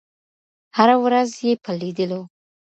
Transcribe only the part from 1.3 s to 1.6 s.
یې